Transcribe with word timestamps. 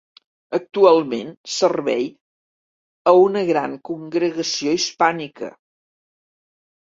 Actualment 0.57 1.27
servei 1.55 2.07
a 3.11 3.13
una 3.25 3.43
gran 3.51 3.77
congregació 3.91 4.75
hispànica. 4.79 5.51